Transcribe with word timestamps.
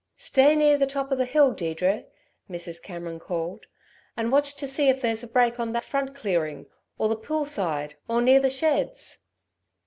"Stay 0.17 0.55
near 0.55 0.79
the 0.79 0.87
top 0.87 1.11
of 1.11 1.19
the 1.19 1.25
hill, 1.25 1.51
Deirdre," 1.51 2.05
Mrs. 2.49 2.81
Cameron 2.81 3.19
called, 3.19 3.67
"and 4.17 4.31
watch 4.31 4.55
to 4.55 4.65
see 4.65 4.89
if 4.89 4.99
there's 4.99 5.21
a 5.21 5.27
break 5.27 5.59
on 5.59 5.73
the 5.73 5.81
front 5.81 6.15
clearing, 6.15 6.65
or 6.97 7.07
the 7.07 7.15
pool 7.15 7.45
side, 7.45 7.93
or 8.07 8.19
near 8.19 8.39
the 8.39 8.49
sheds!" 8.49 9.27